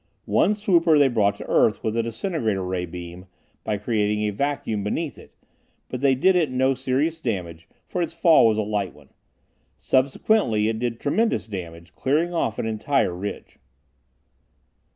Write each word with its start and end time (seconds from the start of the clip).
One 0.25 0.55
swooper 0.55 0.97
they 0.97 1.09
brought 1.09 1.35
to 1.35 1.47
earth 1.47 1.83
with 1.83 1.95
a 1.95 2.01
disintegrator 2.01 2.63
ray 2.63 2.87
beam, 2.87 3.27
by 3.63 3.77
creating 3.77 4.23
a 4.23 4.31
vacuum 4.31 4.83
beneath 4.83 5.19
it, 5.19 5.31
but 5.89 6.01
they 6.01 6.15
did 6.15 6.35
it 6.35 6.49
no 6.49 6.73
serious 6.73 7.19
damage, 7.19 7.67
for 7.85 8.01
its 8.01 8.11
fall 8.15 8.47
was 8.47 8.57
a 8.57 8.63
light 8.63 8.95
one. 8.95 9.09
Subsequently 9.75 10.67
it 10.69 10.79
did 10.79 10.99
tremendous 10.99 11.45
damage, 11.45 11.93
cleaning 11.93 12.33
off 12.33 12.57
an 12.57 12.65
entire 12.65 13.13
ridge. 13.13 13.59